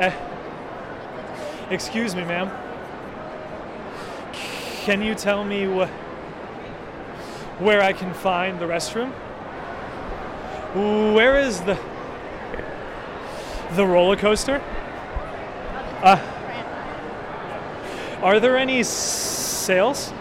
[0.00, 0.10] Uh,
[1.70, 2.50] excuse me, ma'am.
[4.84, 5.90] Can you tell me wh-
[7.60, 9.12] where I can find the restroom?
[11.14, 11.78] Where is the
[13.72, 14.62] the roller coaster?
[16.02, 16.18] Uh,
[18.22, 20.12] are there any sales?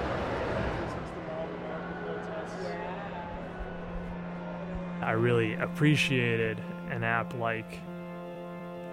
[5.01, 7.79] I really appreciated an app like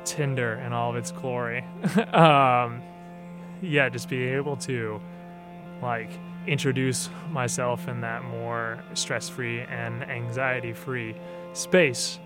[0.06, 1.59] Tinder in all of its glory.
[2.12, 2.80] um,
[3.60, 5.01] yeah, just being able to
[5.82, 6.10] like
[6.46, 11.15] introduce myself in that more stress-free and anxiety-free
[11.52, 12.20] space.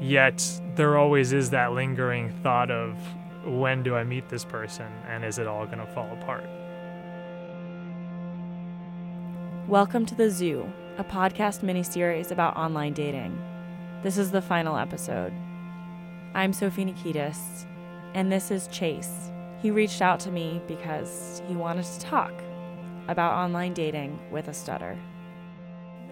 [0.00, 2.98] Yet there always is that lingering thought of
[3.44, 6.44] when do I meet this person and is it all going to fall apart?
[9.66, 13.40] Welcome to The Zoo, a podcast miniseries about online dating.
[14.02, 15.32] This is the final episode.
[16.34, 17.66] I'm Sophie Nikitas,
[18.14, 19.30] and this is Chase.
[19.60, 22.32] He reached out to me because he wanted to talk
[23.08, 24.98] about online dating with a stutter.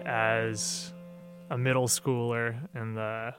[0.05, 0.93] As
[1.49, 3.33] a middle schooler in the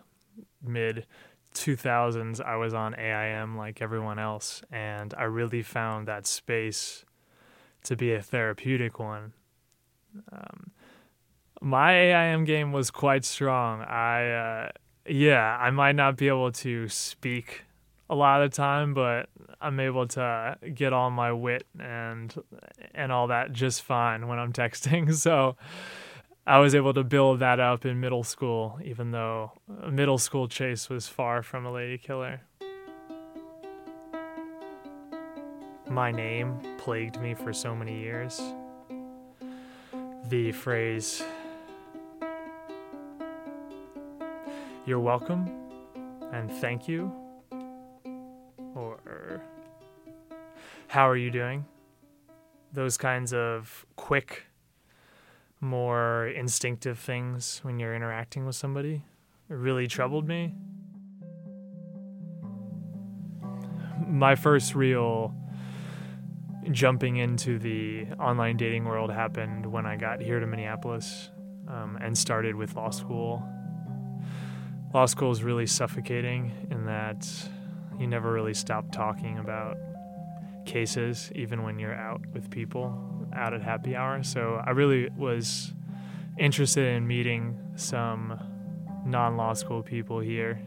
[0.61, 1.07] mid
[1.55, 7.05] 2000s, I was on AIM like everyone else, and I really found that space
[7.85, 9.35] to be a therapeutic one.
[10.33, 10.73] Um,
[11.61, 13.83] my AIM game was quite strong.
[13.83, 14.69] I, uh,
[15.07, 17.63] yeah, I might not be able to speak
[18.09, 19.29] a lot of the time, but
[19.61, 22.35] I'm able to get all my wit and
[22.95, 25.13] and all that just fine when I'm texting.
[25.23, 25.57] So
[26.47, 29.53] I was able to build that up in middle school, even though
[29.89, 32.41] middle school Chase was far from a lady killer.
[35.89, 38.41] My name plagued me for so many years.
[40.29, 41.23] The phrase,
[44.85, 45.49] you're welcome
[46.33, 47.13] and thank you,
[48.75, 49.43] or
[50.89, 51.65] how are you doing?
[52.73, 54.45] Those kinds of quick,
[55.61, 59.03] more instinctive things when you're interacting with somebody
[59.49, 60.55] really troubled me.
[64.07, 65.35] My first real
[66.71, 71.31] jumping into the online dating world happened when I got here to Minneapolis
[71.69, 73.43] um, and started with law school.
[74.95, 77.27] Law school is really suffocating in that
[77.99, 79.79] you never really stop talking about
[80.67, 84.23] cases, even when you're out with people out at happy hour.
[84.23, 85.73] So I really was
[86.39, 88.39] interested in meeting some
[89.07, 90.61] non law school people here.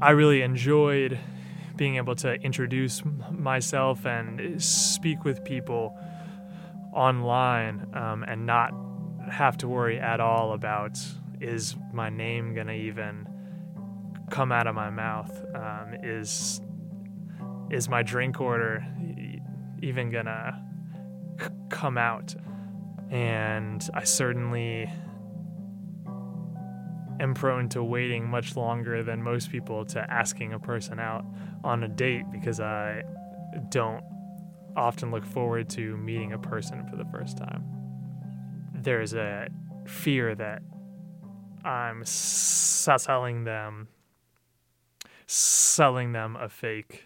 [0.00, 1.18] I really enjoyed
[1.76, 5.98] being able to introduce myself and speak with people
[6.92, 8.72] online um, and not
[9.30, 10.98] have to worry at all about
[11.40, 13.28] is my name to even
[14.30, 15.30] come out of my mouth?
[15.54, 16.60] Um, is
[17.70, 18.86] is my drink order
[19.82, 20.62] even gonna
[21.40, 22.34] c- come out?
[23.10, 24.90] And I certainly
[27.20, 31.24] am prone to waiting much longer than most people to asking a person out
[31.62, 33.02] on a date because I
[33.70, 34.02] don't
[34.76, 37.64] often look forward to meeting a person for the first time.
[38.74, 39.48] There's a
[39.86, 40.62] fear that
[41.64, 43.88] I'm selling them
[45.26, 47.04] selling them a fake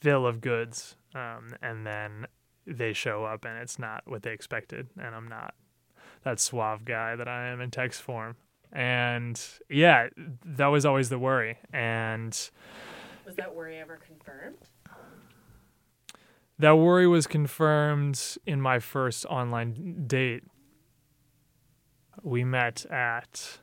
[0.00, 2.26] bill of goods um, and then
[2.66, 5.54] they show up and it's not what they expected and i'm not
[6.24, 8.36] that suave guy that i am in text form
[8.72, 9.40] and
[9.70, 10.08] yeah
[10.44, 12.50] that was always the worry and
[13.24, 14.58] Was that worry ever confirmed?
[16.58, 20.42] that worry was confirmed in my first online date
[22.26, 23.58] we met at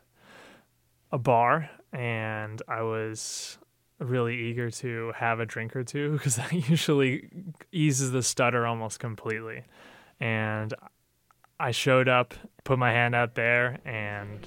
[1.12, 3.58] a bar and I was
[4.00, 7.30] really eager to have a drink or two because that usually
[7.74, 9.64] eases the stutter almost completely.
[10.20, 10.74] And
[11.60, 12.34] I showed up,
[12.64, 14.40] put my hand out there, and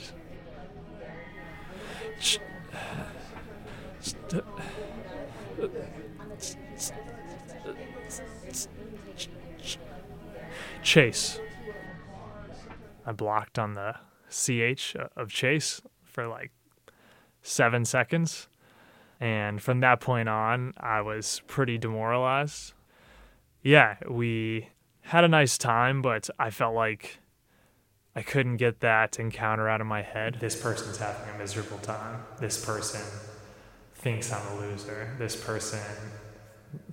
[10.83, 11.39] Chase.
[13.07, 13.95] I blocked on the
[14.29, 16.51] CH of Chase for like
[17.41, 18.49] seven seconds.
[19.21, 22.75] And from that point on, I was pretty demoralized.
[23.63, 24.69] Yeah, we
[25.03, 27.21] had a nice time, but I felt like
[28.15, 30.39] I couldn't get that encounter out of my head.
[30.41, 32.25] This person's having a miserable time.
[32.41, 33.03] This person
[33.95, 35.15] thinks I'm a loser.
[35.19, 35.81] This person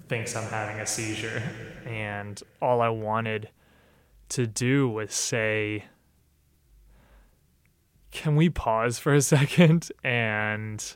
[0.08, 1.42] thinks I'm having a seizure.
[1.86, 3.50] And all I wanted
[4.30, 5.86] to do was say,
[8.14, 10.96] can we pause for a second and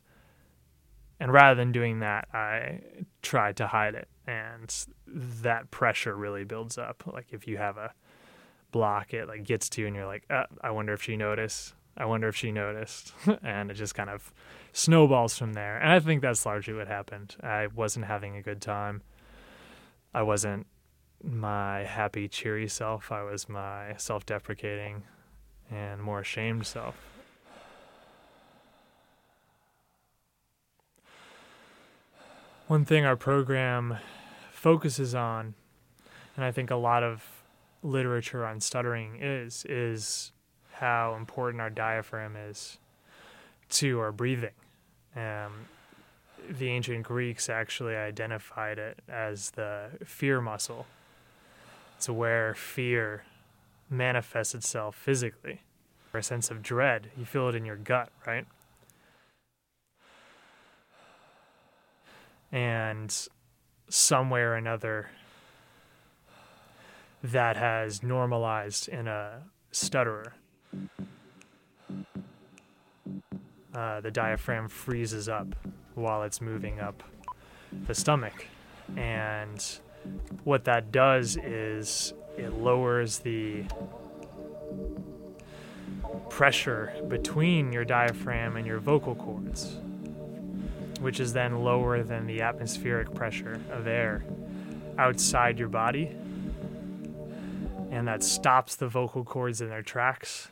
[1.19, 2.81] And rather than doing that, I
[3.23, 4.07] tried to hide it.
[4.27, 4.73] And
[5.07, 7.03] that pressure really builds up.
[7.11, 7.93] Like if you have a
[8.71, 11.73] block, it like gets to you and you're like, uh, I wonder if she noticed.
[11.97, 13.13] I wonder if she noticed.
[13.43, 14.31] and it just kind of
[14.73, 15.77] snowballs from there.
[15.77, 17.35] And I think that's largely what happened.
[17.41, 19.01] I wasn't having a good time.
[20.13, 20.67] I wasn't
[21.23, 23.11] my happy, cheery self.
[23.11, 25.03] I was my self deprecating
[25.71, 26.95] and more ashamed self.
[32.67, 33.97] One thing our program
[34.51, 35.53] focuses on,
[36.35, 37.23] and I think a lot of
[37.81, 40.33] literature on stuttering is, is
[40.73, 42.77] how important our diaphragm is
[43.69, 44.51] to our breathing.
[45.15, 45.67] Um,
[46.49, 50.87] the ancient Greeks actually identified it as the fear muscle.
[51.95, 53.23] It's where fear
[53.89, 55.61] manifests itself physically.
[56.13, 58.45] Or a sense of dread, you feel it in your gut, right?
[62.51, 63.13] And
[63.89, 65.09] somewhere or another,
[67.23, 69.41] that has normalized in a
[69.71, 70.33] stutterer.
[73.73, 75.47] Uh, the diaphragm freezes up
[75.95, 77.03] while it's moving up
[77.87, 78.45] the stomach.
[78.95, 79.63] And
[80.43, 83.63] what that does is it lowers the
[86.29, 89.77] pressure between your diaphragm and your vocal cords,
[90.99, 94.23] which is then lower than the atmospheric pressure of air
[94.97, 96.15] outside your body.
[97.91, 100.49] And that stops the vocal cords in their tracks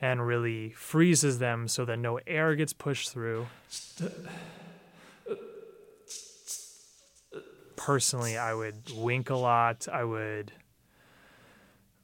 [0.00, 3.46] and really freezes them so that no air gets pushed through.
[7.76, 9.88] Personally, I would wink a lot.
[9.90, 10.52] I would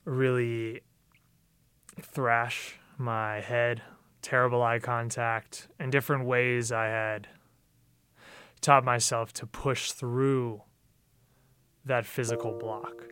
[0.05, 0.81] really
[2.00, 3.82] thrash my head,
[4.22, 7.28] terrible eye contact, and different ways I had
[8.61, 10.62] taught myself to push through
[11.84, 13.05] that physical block.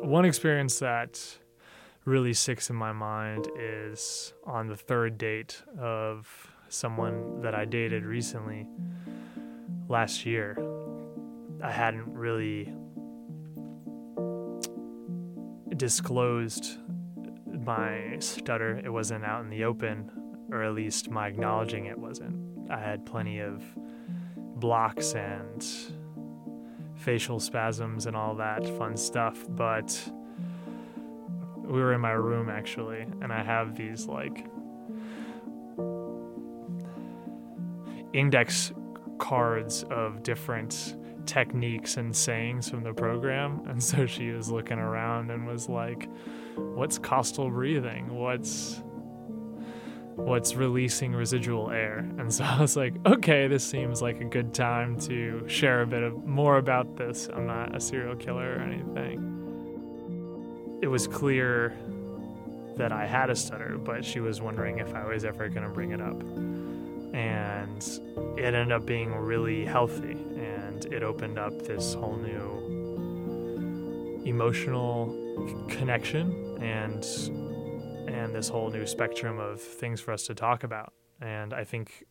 [0.00, 1.38] One experience that
[2.04, 8.04] really sticks in my mind is on the third date of someone that I dated
[8.04, 8.66] recently
[9.88, 10.56] last year.
[11.62, 12.72] I hadn't really
[15.76, 16.78] disclosed
[17.64, 18.80] my stutter.
[18.82, 20.10] It wasn't out in the open,
[20.50, 22.70] or at least my acknowledging it wasn't.
[22.70, 23.62] I had plenty of
[24.56, 25.66] blocks and
[26.94, 30.10] facial spasms and all that fun stuff, but
[31.64, 34.46] we were in my room actually, and I have these like
[38.12, 38.72] index
[39.18, 40.96] cards of different
[41.26, 43.62] techniques and sayings from the program.
[43.70, 46.08] And so she was looking around and was like,
[46.56, 48.14] What's costal breathing?
[48.14, 48.82] What's
[50.24, 51.98] what's releasing residual air.
[52.18, 55.86] And so I was like, okay, this seems like a good time to share a
[55.86, 57.28] bit of more about this.
[57.34, 59.38] I'm not a serial killer or anything.
[60.82, 61.76] It was clear
[62.76, 65.68] that I had a stutter, but she was wondering if I was ever going to
[65.68, 66.20] bring it up.
[67.12, 67.82] And
[68.38, 76.58] it ended up being really healthy and it opened up this whole new emotional connection
[76.62, 77.04] and
[78.08, 80.92] and this whole new spectrum of things for us to talk about.
[81.20, 82.04] And I think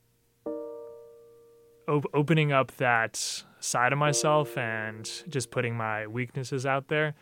[1.88, 7.16] op- opening up that side of myself and just putting my weaknesses out there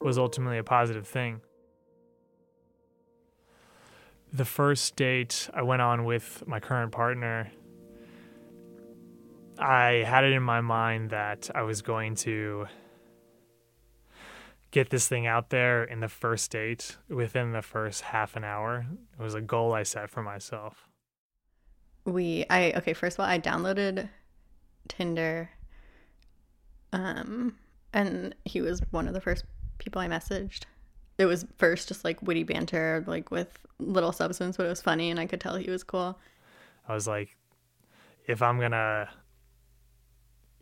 [0.00, 1.40] was ultimately a positive thing.
[4.32, 7.52] The first date I went on with my current partner,
[9.58, 12.66] I had it in my mind that I was going to
[14.74, 18.84] get this thing out there in the first date within the first half an hour.
[19.18, 20.88] It was a goal I set for myself.
[22.04, 24.08] We I okay, first of all, I downloaded
[24.88, 25.50] Tinder
[26.92, 27.56] um
[27.92, 29.44] and he was one of the first
[29.78, 30.64] people I messaged.
[31.18, 35.10] It was first just like witty banter like with little substance, but it was funny
[35.12, 36.18] and I could tell he was cool.
[36.88, 37.36] I was like
[38.26, 39.08] if I'm going to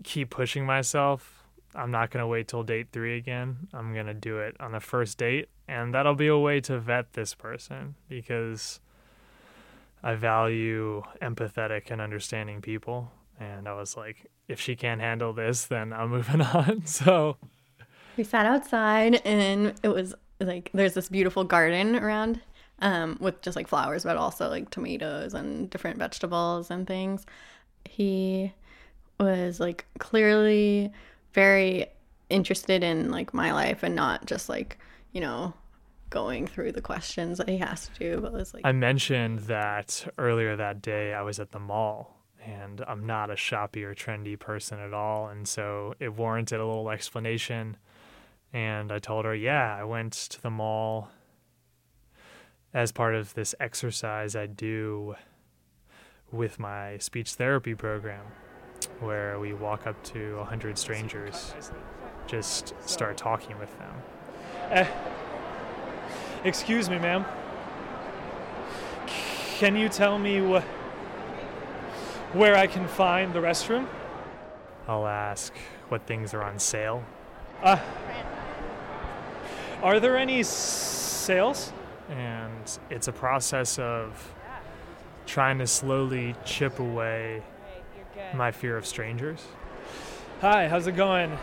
[0.02, 1.42] keep pushing myself
[1.74, 3.68] I'm not going to wait till date three again.
[3.72, 5.48] I'm going to do it on the first date.
[5.66, 8.80] And that'll be a way to vet this person because
[10.02, 13.10] I value empathetic and understanding people.
[13.40, 16.84] And I was like, if she can't handle this, then I'm moving on.
[16.84, 17.36] So
[18.16, 22.40] we sat outside and it was like there's this beautiful garden around
[22.80, 27.24] um, with just like flowers, but also like tomatoes and different vegetables and things.
[27.88, 28.52] He
[29.22, 30.92] was like clearly
[31.32, 31.86] very
[32.28, 34.78] interested in like my life and not just like
[35.12, 35.52] you know
[36.10, 38.20] going through the questions that he has to do.
[38.20, 42.84] But it's like I mentioned that earlier that day I was at the mall and
[42.86, 45.28] I'm not a shoppy or trendy person at all.
[45.28, 47.76] And so it warranted a little explanation.
[48.52, 51.08] And I told her, yeah, I went to the mall
[52.74, 55.14] as part of this exercise I do
[56.30, 58.24] with my speech therapy program,
[59.00, 61.54] where we walk up to 100 strangers,
[62.26, 63.94] just start talking with them.
[64.70, 64.84] Uh,
[66.44, 67.24] excuse me, ma'am.
[69.58, 70.64] Can you tell me wh-
[72.34, 73.86] where I can find the restroom?
[74.88, 75.52] I'll ask
[75.88, 77.04] what things are on sale.
[77.62, 77.78] Uh,
[79.82, 81.72] are there any sales?
[82.08, 84.34] And it's a process of
[85.26, 87.42] trying to slowly chip away
[88.34, 89.44] my fear of strangers.
[90.40, 91.38] Hi, how's it going?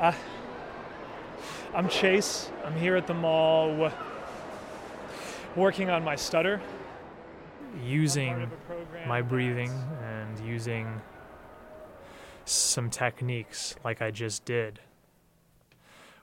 [0.00, 0.12] Uh,
[1.74, 2.50] I'm Chase.
[2.64, 3.92] I'm here at the mall w-
[5.56, 6.60] working on my stutter.
[7.84, 8.50] Using
[9.06, 9.70] my breathing
[10.02, 11.00] and using
[12.44, 14.80] some techniques like I just did.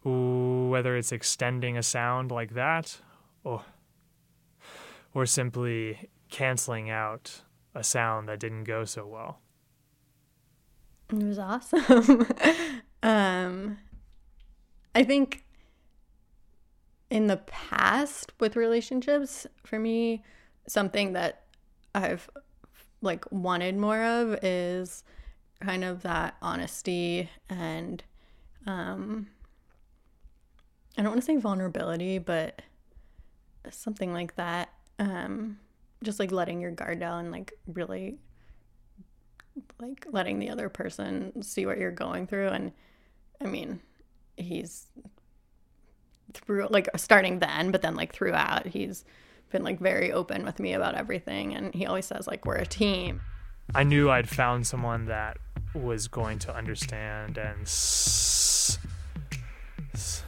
[0.05, 2.97] Ooh, Whether it's extending a sound like that
[3.43, 3.63] or,
[5.13, 7.41] or simply canceling out
[7.77, 9.39] a sound that didn't go so well.
[11.09, 12.27] It was awesome.
[13.03, 13.77] um,
[14.93, 15.45] I think
[17.09, 20.23] in the past with relationships, for me,
[20.67, 21.43] something that
[21.95, 22.29] I've
[23.01, 25.03] like wanted more of is
[25.61, 28.03] kind of that honesty and
[28.65, 29.27] um
[30.97, 32.63] I don't want to say vulnerability, but
[33.69, 34.69] something like that.
[34.97, 35.59] Um
[36.03, 38.17] just like letting your guard down, like really
[39.79, 42.49] like letting the other person see what you're going through.
[42.49, 42.71] And
[43.41, 43.79] i mean
[44.35, 44.87] he's
[46.33, 49.05] through like starting then but then like throughout he's
[49.51, 51.55] been like very open with me about everything.
[51.55, 53.21] And he always says like we're a team.
[53.73, 55.37] I knew I'd found someone that
[55.73, 58.77] was going to understand and s-
[59.93, 60.23] s-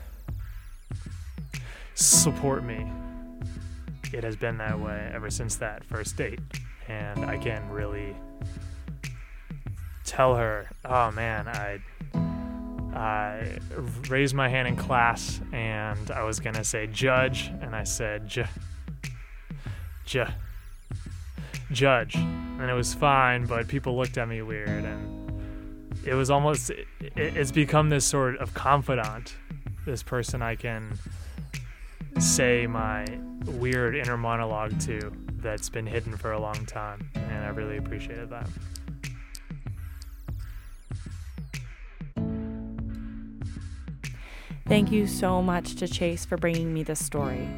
[1.95, 2.85] support me.
[4.11, 6.39] It has been that way ever since that first date,
[6.87, 8.15] and I can really
[10.03, 11.79] tell her, "Oh man, I
[12.95, 13.59] I
[14.09, 18.45] raised my hand in class and I was gonna say judge, and I said j
[20.05, 20.27] j
[21.71, 25.31] judge, and it was fine, but people looked at me weird, and
[26.03, 29.35] it was almost it, it's become this sort of confidant,
[29.85, 30.97] this person I can
[32.17, 33.05] say my
[33.45, 38.29] weird inner monologue to that's been hidden for a long time, and I really appreciated
[38.29, 38.49] that.
[44.67, 47.49] Thank you so much to Chase for bringing me this story.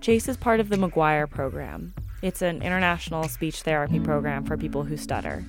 [0.00, 1.94] Chase is part of the McGuire program.
[2.22, 5.44] It's an international speech therapy program for people who stutter.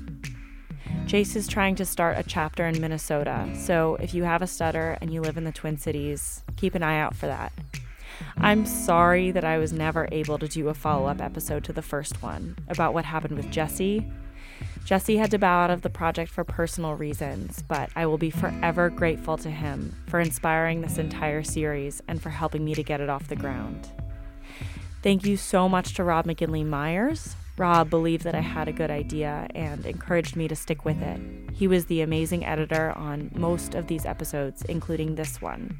[1.05, 4.97] Chase is trying to start a chapter in Minnesota, so if you have a stutter
[5.01, 7.51] and you live in the Twin Cities, keep an eye out for that.
[8.37, 11.81] I'm sorry that I was never able to do a follow up episode to the
[11.81, 14.11] first one about what happened with Jesse.
[14.85, 18.29] Jesse had to bow out of the project for personal reasons, but I will be
[18.29, 23.01] forever grateful to him for inspiring this entire series and for helping me to get
[23.01, 23.89] it off the ground.
[25.01, 27.35] Thank you so much to Rob McGinley Myers.
[27.57, 31.19] Rob believed that I had a good idea and encouraged me to stick with it.
[31.53, 35.79] He was the amazing editor on most of these episodes, including this one.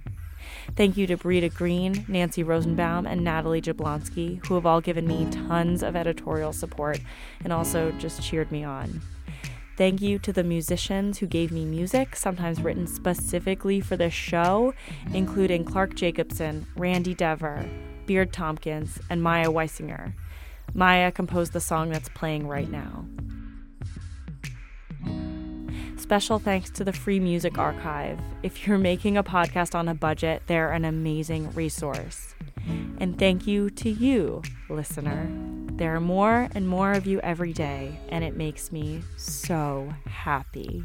[0.75, 5.27] Thank you to Britta Greene, Nancy Rosenbaum, and Natalie Jablonski, who have all given me
[5.29, 6.99] tons of editorial support
[7.43, 9.01] and also just cheered me on.
[9.77, 14.73] Thank you to the musicians who gave me music, sometimes written specifically for this show,
[15.13, 17.65] including Clark Jacobson, Randy Dever,
[18.05, 20.13] Beard Tompkins, and Maya Weisinger.
[20.73, 23.05] Maya composed the song that's playing right now.
[26.09, 28.19] Special thanks to the Free Music Archive.
[28.41, 32.33] If you're making a podcast on a budget, they're an amazing resource.
[32.97, 35.29] And thank you to you, listener.
[35.73, 40.83] There are more and more of you every day, and it makes me so happy.